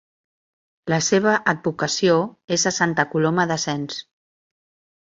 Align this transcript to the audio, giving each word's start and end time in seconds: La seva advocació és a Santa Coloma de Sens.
La 0.93 0.99
seva 1.07 1.35
advocació 1.53 2.17
és 2.59 2.67
a 2.71 2.75
Santa 2.81 3.09
Coloma 3.13 3.49
de 3.55 3.61
Sens. 3.69 4.05